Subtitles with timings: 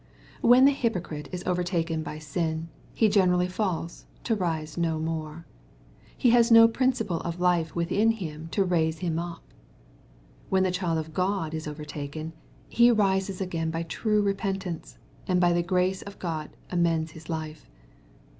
[0.41, 5.45] When the hypocrite is overtaken by sin, he generally falls to rise no more.
[6.17, 9.43] He has no principle of life within him to raise him up.—
[10.49, 12.33] When the child of God is overtaken,
[12.67, 17.69] he rises again by true repentance, and by the grace of God amends his life.